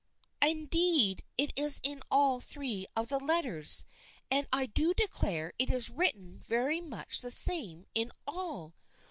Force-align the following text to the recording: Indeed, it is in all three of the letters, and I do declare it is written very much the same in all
Indeed, 0.41 1.23
it 1.37 1.53
is 1.55 1.79
in 1.83 2.01
all 2.09 2.39
three 2.41 2.87
of 2.95 3.09
the 3.09 3.19
letters, 3.19 3.85
and 4.31 4.47
I 4.51 4.65
do 4.65 4.95
declare 4.95 5.53
it 5.59 5.69
is 5.69 5.91
written 5.91 6.39
very 6.39 6.81
much 6.81 7.21
the 7.21 7.29
same 7.29 7.85
in 7.93 8.11
all 8.25 8.73